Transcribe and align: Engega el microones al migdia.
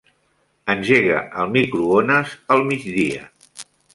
Engega 0.73 1.19
el 1.43 1.51
microones 1.57 2.33
al 2.57 2.65
migdia. 2.73 3.31